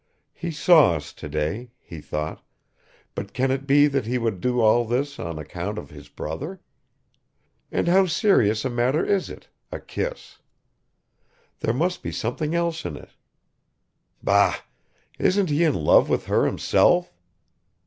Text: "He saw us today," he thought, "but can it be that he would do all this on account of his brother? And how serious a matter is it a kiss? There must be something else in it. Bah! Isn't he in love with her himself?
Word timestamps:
"He 0.33 0.49
saw 0.49 0.95
us 0.95 1.13
today," 1.13 1.69
he 1.79 2.01
thought, 2.01 2.43
"but 3.13 3.33
can 3.33 3.51
it 3.51 3.67
be 3.67 3.85
that 3.85 4.07
he 4.07 4.17
would 4.17 4.41
do 4.41 4.59
all 4.59 4.83
this 4.83 5.19
on 5.19 5.37
account 5.37 5.77
of 5.77 5.91
his 5.91 6.09
brother? 6.09 6.59
And 7.71 7.87
how 7.87 8.07
serious 8.07 8.65
a 8.65 8.69
matter 8.71 9.05
is 9.05 9.29
it 9.29 9.47
a 9.71 9.79
kiss? 9.79 10.39
There 11.59 11.71
must 11.75 12.01
be 12.01 12.11
something 12.11 12.55
else 12.55 12.83
in 12.83 12.97
it. 12.97 13.11
Bah! 14.23 14.57
Isn't 15.19 15.51
he 15.51 15.63
in 15.63 15.75
love 15.75 16.09
with 16.09 16.25
her 16.25 16.47
himself? 16.47 17.13